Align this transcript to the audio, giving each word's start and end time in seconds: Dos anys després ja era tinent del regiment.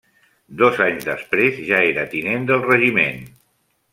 Dos 0.61 0.79
anys 0.85 1.05
després 1.09 1.59
ja 1.69 1.83
era 1.91 2.07
tinent 2.15 2.49
del 2.53 2.65
regiment. 2.71 3.23